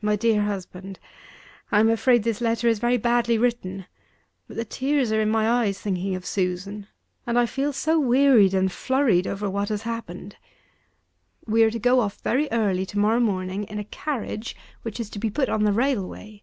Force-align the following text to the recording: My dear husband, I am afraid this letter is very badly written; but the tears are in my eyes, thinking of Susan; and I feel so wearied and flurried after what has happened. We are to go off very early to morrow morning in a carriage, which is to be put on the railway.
My 0.00 0.16
dear 0.16 0.42
husband, 0.44 0.98
I 1.70 1.80
am 1.80 1.90
afraid 1.90 2.22
this 2.22 2.40
letter 2.40 2.66
is 2.66 2.78
very 2.78 2.96
badly 2.96 3.36
written; 3.36 3.84
but 4.48 4.56
the 4.56 4.64
tears 4.64 5.12
are 5.12 5.20
in 5.20 5.28
my 5.28 5.50
eyes, 5.50 5.78
thinking 5.78 6.14
of 6.14 6.24
Susan; 6.24 6.86
and 7.26 7.38
I 7.38 7.44
feel 7.44 7.74
so 7.74 8.00
wearied 8.00 8.54
and 8.54 8.72
flurried 8.72 9.26
after 9.26 9.50
what 9.50 9.68
has 9.68 9.82
happened. 9.82 10.36
We 11.46 11.62
are 11.64 11.70
to 11.70 11.78
go 11.78 12.00
off 12.00 12.20
very 12.22 12.48
early 12.50 12.86
to 12.86 12.98
morrow 12.98 13.20
morning 13.20 13.64
in 13.64 13.78
a 13.78 13.84
carriage, 13.84 14.56
which 14.80 14.98
is 14.98 15.10
to 15.10 15.18
be 15.18 15.28
put 15.28 15.50
on 15.50 15.64
the 15.64 15.74
railway. 15.74 16.42